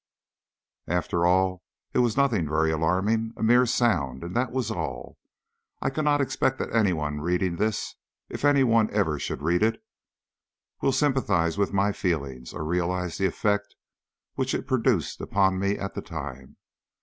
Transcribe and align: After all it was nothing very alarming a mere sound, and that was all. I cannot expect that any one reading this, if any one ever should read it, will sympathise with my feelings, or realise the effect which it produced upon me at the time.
After 0.87 1.27
all 1.27 1.61
it 1.93 1.99
was 1.99 2.17
nothing 2.17 2.47
very 2.49 2.71
alarming 2.71 3.33
a 3.37 3.43
mere 3.43 3.67
sound, 3.67 4.23
and 4.23 4.35
that 4.35 4.51
was 4.51 4.71
all. 4.71 5.19
I 5.79 5.91
cannot 5.91 6.21
expect 6.21 6.57
that 6.57 6.73
any 6.73 6.91
one 6.91 7.21
reading 7.21 7.57
this, 7.57 7.93
if 8.27 8.43
any 8.43 8.63
one 8.63 8.89
ever 8.89 9.19
should 9.19 9.43
read 9.43 9.61
it, 9.61 9.79
will 10.81 10.91
sympathise 10.91 11.55
with 11.55 11.71
my 11.71 11.91
feelings, 11.91 12.51
or 12.51 12.65
realise 12.65 13.19
the 13.19 13.27
effect 13.27 13.75
which 14.33 14.55
it 14.55 14.65
produced 14.65 15.21
upon 15.21 15.59
me 15.59 15.77
at 15.77 15.93
the 15.93 16.01
time. 16.01 16.57